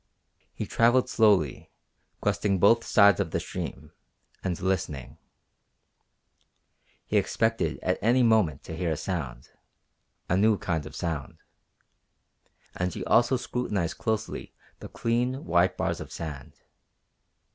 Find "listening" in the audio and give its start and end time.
4.59-5.19